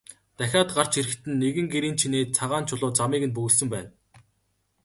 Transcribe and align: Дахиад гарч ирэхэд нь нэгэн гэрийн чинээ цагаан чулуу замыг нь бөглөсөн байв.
Дахиад 0.37 0.69
гарч 0.77 0.93
ирэхэд 0.99 1.23
нь 1.29 1.39
нэгэн 1.41 1.67
гэрийн 1.73 1.97
чинээ 2.01 2.23
цагаан 2.37 2.67
чулуу 2.69 2.91
замыг 2.97 3.23
нь 3.25 3.35
бөглөсөн 3.35 3.67
байв. 3.73 3.87